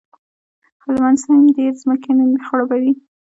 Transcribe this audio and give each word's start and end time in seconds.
هلمند 0.83 1.17
سیند 1.23 1.45
ډېرې 1.55 1.79
ځمکې 1.81 2.11
خړوبوي. 2.45 2.93